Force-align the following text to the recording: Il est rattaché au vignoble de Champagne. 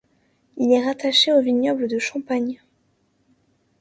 Il 0.57 0.71
est 0.71 0.83
rattaché 0.83 1.31
au 1.31 1.43
vignoble 1.43 1.87
de 1.87 1.99
Champagne. 1.99 2.59